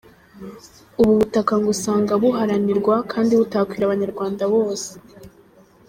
[1.01, 4.89] Ubu butaka ngo usanga buharanirwa kandi butakwira Abanyarwanda bose.